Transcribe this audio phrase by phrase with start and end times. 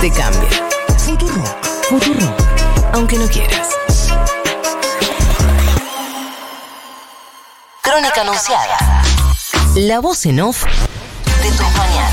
[0.00, 0.48] Te cambia.
[0.96, 1.64] Futurock.
[1.88, 2.40] Futurock.
[2.92, 3.68] Aunque no quieras.
[7.82, 9.02] Crónica anunciada.
[9.74, 12.07] La voz en off de tus mañanas.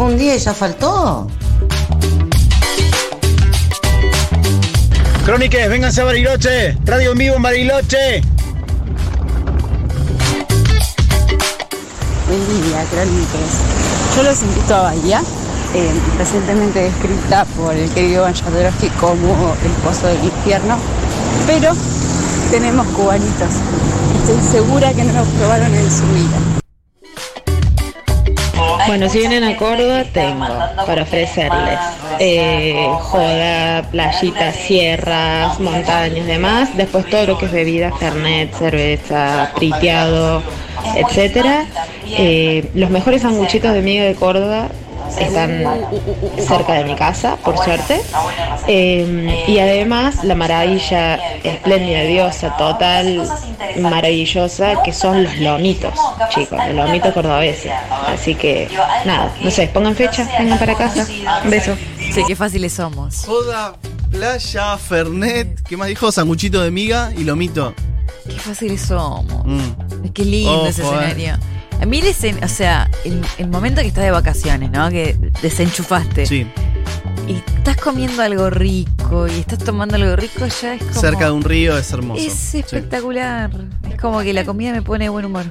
[0.00, 1.26] ¿Trabajó un día y ya faltó?
[5.26, 6.78] Cróniques, vénganse a Bariloche.
[6.86, 8.22] Radio en vivo en Bariloche.
[12.26, 14.16] Buen día, Crónicas.
[14.16, 15.22] Yo los invito a Bahía,
[15.74, 20.78] eh, recientemente descrita por el querido Van Jodorowsky como el pozo del infierno,
[21.46, 21.74] pero
[22.50, 23.54] tenemos cubanitos.
[24.22, 26.59] Estoy segura que no los probaron en su vida.
[28.90, 30.48] Bueno, si vienen a Córdoba, tengo
[30.84, 31.78] para ofrecerles
[32.18, 36.76] eh, joda, playitas, sierras, montañas, demás.
[36.76, 40.42] Después todo lo que es bebida, fernet, cerveza, priteado,
[40.96, 41.66] etcétera.
[42.08, 44.66] Eh, los mejores sanguchitos de miga de Córdoba
[45.18, 45.64] están
[46.38, 48.00] cerca de mi casa, por suerte.
[48.66, 53.28] Eh, y además la maravilla espléndida, diosa, total,
[53.78, 55.94] maravillosa, que son los lomitos,
[56.30, 57.72] chicos, los lomitos cordobeses.
[58.06, 58.68] Así que,
[59.04, 61.06] nada, no sé, pongan fecha, vengan para casa.
[61.44, 61.76] Un beso.
[62.12, 63.24] Sí, qué fáciles somos.
[63.24, 63.74] Joda,
[64.10, 66.10] playa, Fernet, ¿qué más dijo?
[66.10, 67.74] Sanguchito de miga y lomito.
[68.26, 69.44] Qué fáciles somos.
[69.44, 70.08] Mm.
[70.12, 71.34] Qué lindo ese eh.
[71.80, 74.90] A mí, escen- o sea, el, el momento que estás de vacaciones, ¿no?
[74.90, 76.26] Que desenchufaste.
[76.26, 76.46] Sí,
[77.26, 81.00] Y estás comiendo algo rico y estás tomando algo rico, ya es como.
[81.00, 82.20] cerca de un río es hermoso.
[82.20, 82.58] Es Sí.
[82.58, 83.50] espectacular.
[83.90, 85.46] Es como que la comida me pone de buen humor.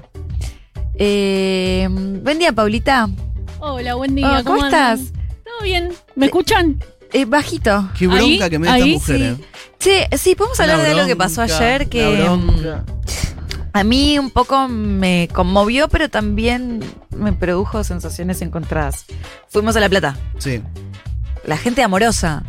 [0.96, 3.10] Eh, buen día, Paulita.
[3.60, 4.40] Hola, buen día.
[4.40, 5.00] Oh, ¿Cómo, estás?
[5.46, 5.90] ¿Todo bien?
[6.16, 6.84] ¿Me escuchan?
[7.12, 7.90] Eh, bajito.
[7.98, 9.24] Qué bronca Ahí, que me da esta mujer, sí.
[9.24, 9.36] eh.
[9.80, 12.99] Che, sí, podemos hablar de algo que pasó ayer que mm,
[13.74, 16.84] a mí un poco me conmovió, pero también
[17.16, 19.06] me produjo sensaciones encontradas.
[19.50, 20.16] Fuimos a La Plata.
[20.38, 20.62] Sí,
[21.46, 22.44] La gente amorosa.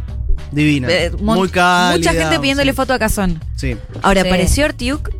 [0.53, 0.89] divina.
[0.91, 1.97] Eh, Muy cálida.
[2.11, 2.77] Mucha gente pidiéndole sí.
[2.77, 3.43] foto a Cazón.
[3.57, 3.77] Sí.
[4.03, 4.29] Ahora Sí.
[4.29, 5.11] apareció Artiuk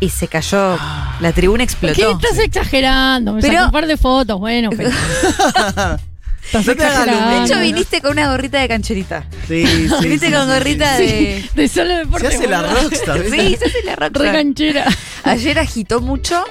[0.00, 0.76] y se cayó.
[1.20, 2.10] La tribuna ¿Qué explotó.
[2.12, 3.34] estás exagerando?
[3.34, 4.90] Me Pero- sacó un par de fotos, bueno, pero.
[6.44, 6.66] estás
[7.06, 7.30] No.
[7.30, 9.24] De hecho, viniste con una gorrita de cancherita.
[9.48, 9.88] Sí, sí.
[10.02, 11.02] viniste sí, con sí, gorrita sí.
[11.06, 11.50] de.
[11.54, 12.30] De solo deporte.
[12.30, 13.22] Se hace la rockstar.
[13.24, 14.22] Sí, se hace la rockstar.
[14.22, 14.84] Re canchera.
[15.24, 16.44] Ayer agitó mucho,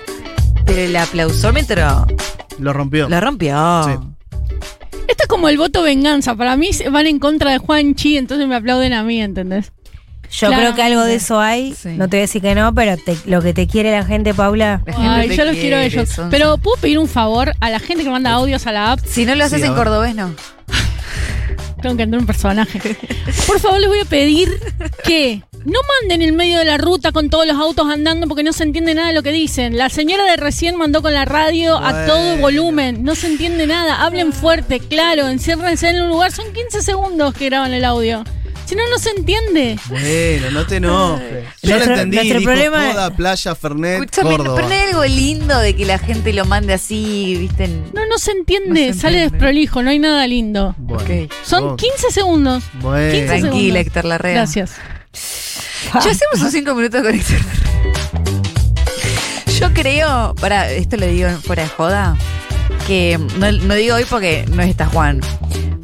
[0.65, 2.07] pero el aplausómetro
[2.59, 3.07] Lo rompió.
[3.09, 3.83] lo rompió.
[3.83, 3.91] Sí.
[5.07, 6.35] Esto es como el voto venganza.
[6.35, 9.71] Para mí van en contra de Juan Chi, entonces me aplauden a mí, ¿entendés?
[10.29, 10.73] Yo Claramente.
[10.73, 11.73] creo que algo de eso hay.
[11.73, 11.89] Sí.
[11.89, 14.33] No te voy a decir que no, pero te- lo que te quiere la gente,
[14.33, 14.81] Paula.
[14.85, 16.09] La gente Ay, yo los quiero a ellos.
[16.09, 18.99] son- Pero ¿puedo pedir un favor a la gente que manda audios a la app?
[19.05, 20.33] Si no lo haces Sí, en cordobés, no.
[21.81, 22.79] Tengo que entrar un personaje.
[23.47, 24.49] Por favor, les voy a pedir
[25.03, 28.51] que no manden en medio de la ruta con todos los autos andando porque no
[28.51, 29.77] se entiende nada de lo que dicen.
[29.77, 33.03] La señora de recién mandó con la radio a todo volumen.
[33.03, 34.03] No se entiende nada.
[34.03, 35.27] Hablen fuerte, claro.
[35.29, 36.31] Enciérrense en un lugar.
[36.31, 38.23] Son 15 segundos que graban el audio.
[38.67, 39.79] Si no, no se entiende.
[39.87, 41.45] Bueno, no te enojes.
[41.63, 42.17] Yo Nuestro- lo entendí.
[42.17, 44.55] nuestro dijo problema- joda, playa, Fernet, Escúchame, Córdoba.
[44.57, 47.63] pero no hay algo lindo de que la gente lo mande así, ¿viste?
[47.63, 48.87] En- No, no se entiende.
[48.87, 49.37] No se Sale entiende.
[49.37, 49.81] desprolijo.
[49.83, 50.75] No hay nada lindo.
[50.77, 51.29] Bueno.
[51.45, 51.79] Son ok.
[51.79, 52.63] 15 segundos.
[52.81, 53.09] Bueno.
[53.11, 53.77] 15 Tranquila, segundos.
[53.79, 54.33] Héctor Larrea.
[54.33, 54.71] Gracias.
[55.93, 58.47] Ya hacemos un cinco minutos con Héctor Larrea.
[59.59, 62.17] Yo creo, para esto lo digo fuera de joda,
[62.85, 65.21] que no, no digo hoy porque no está Juan,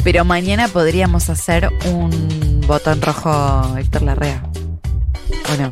[0.04, 4.44] pero mañana podríamos hacer un botón rojo Héctor Larrea.
[5.48, 5.72] Bueno.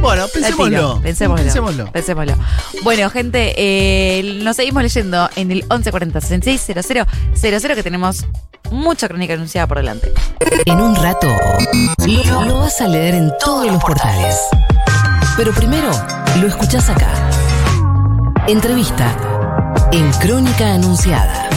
[0.00, 0.26] Bueno.
[0.32, 1.00] Pensémoslo.
[1.02, 1.90] Pensémoslo.
[1.92, 2.34] Pensémoslo.
[2.84, 8.26] Bueno, gente, eh, nos seguimos leyendo en el 1140 6600 00 que tenemos
[8.70, 10.12] mucha crónica anunciada por delante.
[10.66, 11.28] En un rato
[12.06, 14.36] lo, lo vas a leer en todos los portales.
[15.36, 15.90] Pero primero
[16.40, 17.08] lo escuchás acá.
[18.46, 19.16] Entrevista
[19.92, 21.48] en Crónica Anunciada.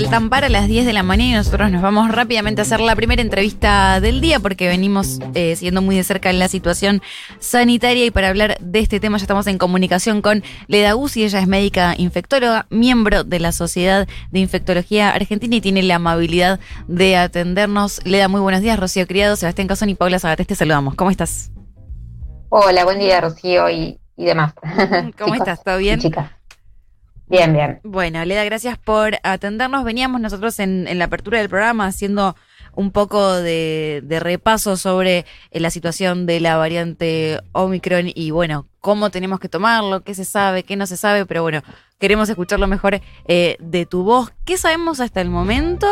[0.00, 2.96] Faltan para las 10 de la mañana y nosotros nos vamos rápidamente a hacer la
[2.96, 7.02] primera entrevista del día porque venimos eh, siguiendo muy de cerca la situación
[7.38, 11.40] sanitaria y para hablar de este tema ya estamos en comunicación con Leda Guzzi, ella
[11.40, 17.18] es médica infectóloga, miembro de la Sociedad de Infectología Argentina y tiene la amabilidad de
[17.18, 18.00] atendernos.
[18.06, 20.94] Leda, muy buenos días, Rocío Criado, Sebastián Casón y Paula Zagatés, te saludamos.
[20.94, 21.50] ¿Cómo estás?
[22.48, 24.54] Hola, buen día Rocío y, y demás.
[24.62, 24.72] ¿Cómo
[25.34, 25.62] Chicos estás?
[25.62, 26.00] ¿Todo bien?
[26.00, 26.39] chicas.
[27.30, 27.80] Bien, bien.
[27.84, 29.84] Bueno, Leda, gracias por atendernos.
[29.84, 32.34] Veníamos nosotros en, en la apertura del programa haciendo
[32.74, 38.66] un poco de, de repaso sobre eh, la situación de la variante Omicron y bueno,
[38.80, 41.62] cómo tenemos que tomarlo, qué se sabe, qué no se sabe, pero bueno,
[41.98, 44.32] queremos escucharlo mejor eh, de tu voz.
[44.44, 45.86] ¿Qué sabemos hasta el momento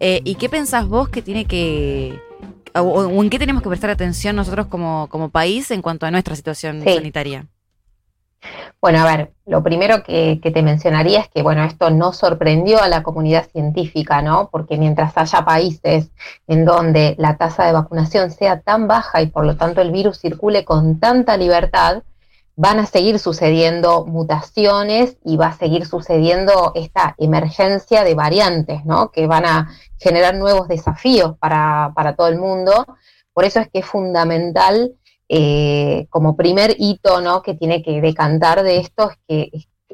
[0.00, 2.18] eh, y qué pensás vos que tiene que...
[2.74, 6.10] O, o en qué tenemos que prestar atención nosotros como, como país en cuanto a
[6.10, 6.94] nuestra situación Sí.
[6.94, 7.46] sanitaria?
[8.80, 12.88] Bueno, a ver, lo primero que, te mencionaría es que, bueno, esto no sorprendió a
[12.88, 14.48] la comunidad científica, ¿no?
[14.50, 16.10] Porque mientras haya países
[16.48, 20.18] en donde la tasa de vacunación sea tan baja y por lo tanto el virus
[20.18, 22.02] circule con tanta libertad,
[22.56, 29.10] van a seguir sucediendo mutaciones y va a seguir sucediendo esta emergencia de variantes, ¿no?
[29.10, 32.86] Que van a generar nuevos desafíos para, para todo el mundo.
[33.32, 34.92] Por eso es que es fundamental
[35.34, 37.40] eh, como primer hito ¿no?
[37.40, 39.50] que tiene que decantar de esto es que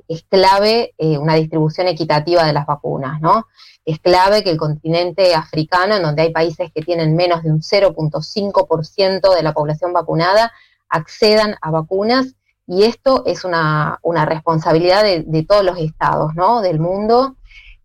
[0.09, 3.47] es, clave eh, una distribución equitativa de las vacunas, ¿no?
[3.85, 7.61] Es clave que el continente africano, en donde hay países que tienen menos de un
[7.61, 10.51] 0.5% de la población vacunada,
[10.89, 12.35] accedan a vacunas
[12.67, 16.63] y esto es una, responsabilidad de, todos los estados, ¿no?
[16.63, 17.37] Del mundo.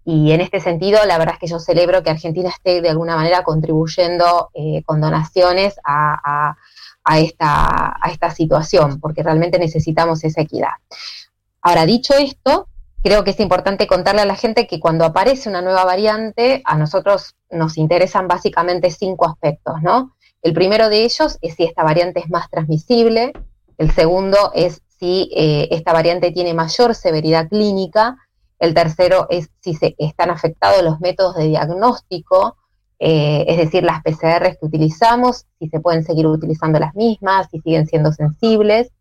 [0.04, 3.16] Y en este sentido, la verdad es que yo celebro que Argentina esté de alguna
[3.16, 6.56] manera contribuyendo eh, con donaciones a,
[7.04, 10.72] a esta, a esta situación, porque realmente necesitamos esa equidad.
[11.62, 12.68] Ahora, dicho esto,
[13.04, 16.78] creo que es importante contarle a la gente que cuando aparece una nueva variante, a
[16.78, 20.16] nosotros nos interesan básicamente cinco aspectos, ¿no?
[20.42, 23.34] El primero de ellos es si esta variante es más transmisible,
[23.78, 28.18] el segundo es si eh, esta variante tiene mayor severidad clínica,
[28.60, 32.56] el tercero es si se están afectados los métodos de diagnóstico,
[33.00, 37.60] eh, es decir, las PCRs que utilizamos, si se pueden seguir utilizando las mismas, si
[37.60, 38.92] siguen siendo sensibles.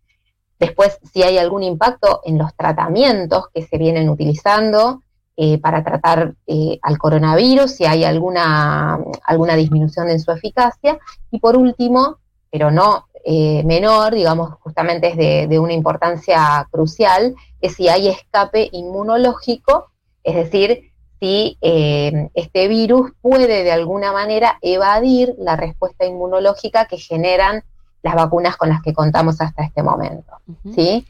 [0.59, 5.03] Después, si hay algún impacto en los tratamientos que se vienen utilizando
[5.37, 10.99] eh, para tratar eh, al coronavirus, si hay alguna, alguna disminución en su eficacia.
[11.31, 12.19] Y por último,
[12.51, 18.69] pero no menor, digamos, justamente es de, de una importancia crucial, es si hay escape
[18.73, 19.93] inmunológico,
[20.25, 20.92] es decir,
[21.23, 27.63] si eh, este virus puede de alguna manera evadir la respuesta inmunológica que generan
[28.03, 30.33] las vacunas con las que contamos hasta este momento.
[30.75, 31.07] ¿sí?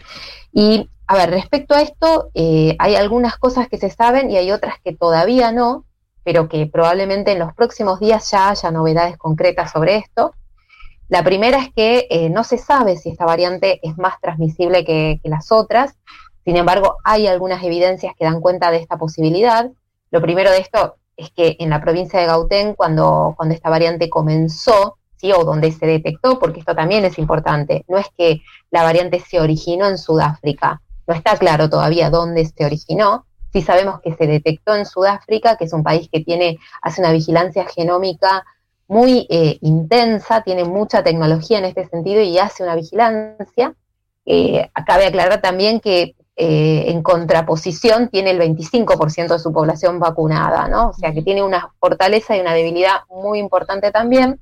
[0.53, 4.53] Y a ver, respecto a esto, eh, hay algunas cosas que se saben y hay
[4.53, 5.87] otras que todavía no,
[6.25, 10.35] pero que probablemente en los próximos días ya haya novedades concretas sobre esto.
[11.09, 15.21] La primera es que eh, no se sabe si esta variante es más transmisible que,
[15.23, 15.97] que las otras,
[16.45, 19.71] sin embargo, hay algunas evidencias que dan cuenta de esta posibilidad.
[20.13, 24.09] Lo primero de esto es que en la provincia de Gauteng, cuando, cuando esta variante
[24.11, 25.33] comenzó, ¿sí?
[25.33, 29.41] o donde se detectó, porque esto también es importante, no es que la variante se
[29.41, 34.77] originó en Sudáfrica, no está claro todavía dónde se originó, sí sabemos que se detectó
[34.77, 38.45] en Sudáfrica, que es un país que tiene, hace una vigilancia genómica
[38.89, 43.75] muy eh, intensa, tiene mucha tecnología en este sentido y hace una vigilancia.
[44.27, 50.67] Eh, cabe aclarar también que eh, en contraposición tiene el 25% de su población vacunada,
[50.67, 50.89] ¿no?
[50.89, 54.41] O sea que tiene una fortaleza y una debilidad muy importante también.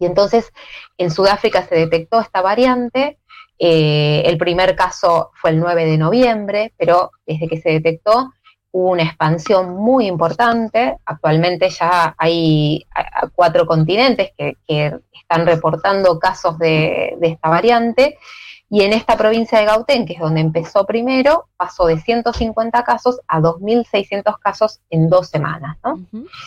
[0.00, 0.52] Y entonces
[0.98, 3.18] en Sudáfrica se detectó esta variante.
[3.60, 8.32] Eh, el primer caso fue el 9 de noviembre, pero desde que se detectó
[8.72, 10.96] hubo una expansión muy importante.
[11.06, 12.84] Actualmente ya hay
[13.36, 18.18] cuatro continentes que, que están reportando casos de, de esta variante.
[18.70, 23.20] Y en esta provincia de Gauteng, que es donde empezó primero, pasó de 150 casos
[23.28, 25.76] a 2.600 casos en dos semanas.
[25.84, 26.00] ¿no?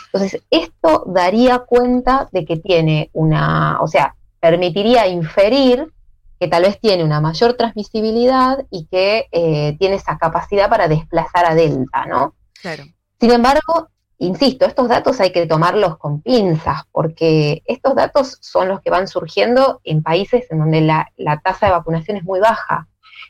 [0.08, 5.92] Entonces, esto daría cuenta de que tiene una, o sea, permitiría inferir
[6.40, 11.46] que tal vez tiene una mayor transmisibilidad y que eh, tiene esa capacidad para desplazar
[11.46, 12.36] a Delta, ¿no?
[12.62, 12.84] Claro.
[13.20, 18.82] Sin embargo, insisto, estos datos hay que tomarlos con pinzas, porque estos datos son los
[18.82, 21.12] que van surgiendo en países en donde la,
[21.44, 22.88] tasa de vacunación es muy baja.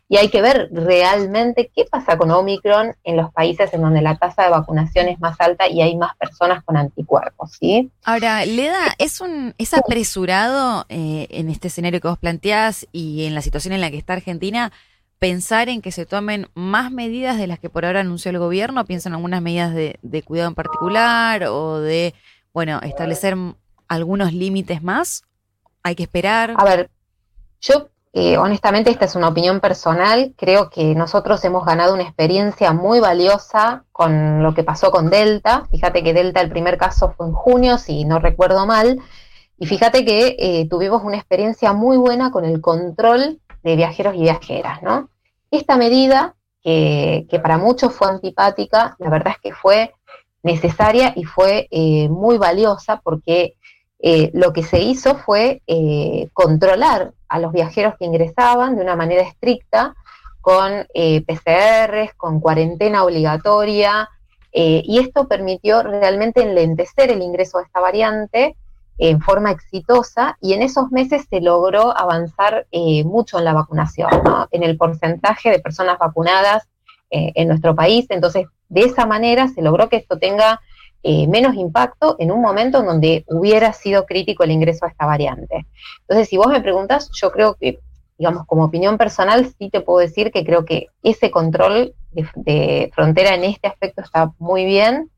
[0.09, 4.15] Y hay que ver realmente qué pasa con Omicron en los países en donde la
[4.15, 7.91] tasa de vacunación es más alta y hay más personas con anticuerpos, ¿sí?
[8.05, 13.35] Ahora, Leda, ¿es un es apresurado eh, en este escenario que vos planteás y en
[13.35, 14.71] la situación en la que está Argentina
[15.19, 18.85] pensar en que se tomen más medidas de las que por ahora anunció el gobierno?
[18.85, 22.13] ¿Piensan algunas medidas de, cuidado en particular o de,
[22.53, 23.35] bueno, establecer
[23.87, 25.23] algunos límites más?
[25.83, 26.53] ¿Hay que esperar?
[26.57, 26.89] A ver,
[27.61, 32.73] yo eh, honestamente esta es una opinión personal, creo que nosotros hemos ganado una experiencia
[32.73, 35.67] muy valiosa con lo que pasó con Delta.
[35.71, 38.99] Fíjate que Delta el primer caso fue en junio, si no recuerdo mal,
[39.59, 44.21] y fíjate que eh, tuvimos una experiencia muy buena con el control de viajeros y
[44.21, 45.09] viajeras, ¿no?
[45.51, 49.93] Esta medida, que, para muchos fue antipática, la verdad es que fue
[50.43, 53.55] necesaria y fue eh, muy valiosa porque
[53.99, 58.95] eh, lo que se hizo fue eh, controlar a los viajeros que ingresaban de una
[58.95, 59.95] manera estricta
[60.39, 64.09] con PCRs, con cuarentena obligatoria,
[64.53, 68.55] y esto permitió realmente enlentecer el ingreso de esta variante
[68.97, 74.09] en forma exitosa y en esos meses se logró avanzar eh, mucho en la vacunación,
[74.23, 74.47] ¿no?
[74.51, 76.67] en el porcentaje de personas vacunadas
[77.11, 78.07] eh, en nuestro país.
[78.09, 80.59] Entonces, de esa manera se logró que esto tenga
[81.03, 85.05] eh, menos impacto en un momento en donde hubiera sido crítico el ingreso a esta
[85.05, 85.67] variante.
[86.01, 87.79] Entonces, si vos me preguntas, yo creo que,
[88.17, 92.91] digamos, como opinión personal, sí te puedo decir que creo que ese control de, de
[92.95, 95.11] frontera en este aspecto está muy bien.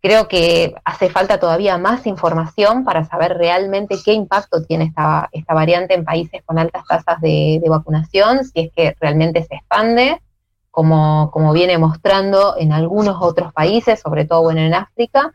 [0.00, 5.54] Creo que hace falta todavía más información para saber realmente qué impacto tiene esta, esta
[5.54, 10.22] variante en países con altas tasas de, vacunación, si es que realmente se expande,
[10.70, 15.32] como, como, viene mostrando en algunos otros países, sobre todo bueno, en África.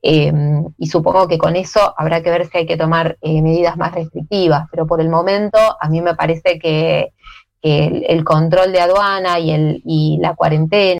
[0.00, 0.32] Eh,
[0.78, 3.92] y supongo que con eso habrá que ver si hay que tomar eh, medidas más
[3.92, 7.12] restrictivas, pero por el momento a mí me parece que,
[7.60, 10.96] que el, el, control de aduana y, el, y la cuarentena